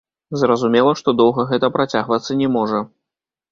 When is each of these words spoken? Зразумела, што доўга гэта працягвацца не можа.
Зразумела, 0.43 0.93
што 1.01 1.09
доўга 1.19 1.45
гэта 1.53 1.71
працягвацца 1.77 2.41
не 2.43 2.51
можа. 2.59 2.83